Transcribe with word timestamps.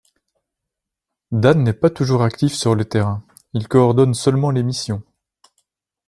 Dan 1.31 1.63
n'est 1.63 1.73
pas 1.73 1.91
toujours 1.91 2.23
actif 2.23 2.55
sur 2.55 2.73
le 2.73 2.85
terrain, 2.85 3.23
il 3.53 3.67
coordonne 3.67 4.15
seulement 4.15 4.49
les 4.49 4.63
missions. 4.63 5.03